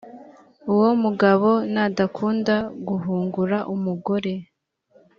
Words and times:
uwo 0.73 0.89
mugabo 1.03 1.49
nadakunda 1.73 2.55
guhungura 2.87 3.57
umugore 3.75 4.33